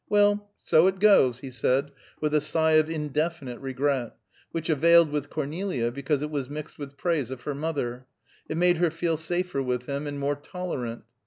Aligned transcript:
Well, 0.09 0.49
so 0.63 0.87
it 0.87 0.99
goes," 0.99 1.41
he 1.41 1.51
said, 1.51 1.91
with 2.19 2.33
a 2.33 2.41
sigh 2.41 2.71
of 2.71 2.89
indefinite 2.89 3.59
regret, 3.59 4.15
which 4.51 4.67
availed 4.67 5.11
with 5.11 5.29
Cornelia 5.29 5.91
because 5.91 6.23
it 6.23 6.31
was 6.31 6.49
mixed 6.49 6.79
with 6.79 6.97
praise 6.97 7.29
of 7.29 7.41
her 7.43 7.53
mother; 7.53 8.07
it 8.49 8.57
made 8.57 8.77
her 8.77 8.89
feel 8.89 9.15
safer 9.15 9.61
with 9.61 9.85
him 9.85 10.07
and 10.07 10.19
more 10.19 10.35
tolerant. 10.35 11.03